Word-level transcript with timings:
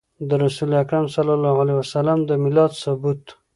د 0.29 0.31
رسول 0.43 0.71
اکرم 0.83 1.05
صلی 1.15 1.33
الله 1.37 1.55
عليه 1.63 1.75
وسلم 1.81 2.19
د 2.29 2.31
ميلاد 2.43 2.71
ثبوت 2.83 3.23